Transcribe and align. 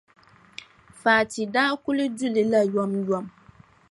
Fati 1.01 1.41
daa 1.53 1.71
kuli 1.83 2.05
du 2.17 2.27
li 2.35 2.43
la 2.51 2.61
yomyom. 2.73 3.25